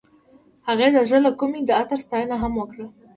هغې 0.67 0.87
د 0.95 0.97
زړه 1.07 1.19
له 1.25 1.31
کومې 1.39 1.59
د 1.63 1.71
عطر 1.79 1.97
ستاینه 2.05 2.35
هم 2.43 2.53
وکړه. 2.57 2.87